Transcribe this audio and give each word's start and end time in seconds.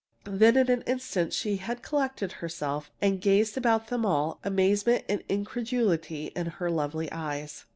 Then 0.23 0.57
in 0.57 0.67
an 0.71 0.81
instant 0.87 1.31
she 1.31 1.57
had 1.57 1.83
collected 1.83 2.31
herself 2.41 2.89
and 3.03 3.21
gazed 3.21 3.55
about 3.55 3.81
at 3.81 3.87
them 3.89 4.03
all, 4.03 4.39
amazement 4.43 5.05
and 5.07 5.21
incredulity 5.29 6.31
in 6.35 6.47
her 6.47 6.71
lovely 6.71 7.11
eyes. 7.11 7.65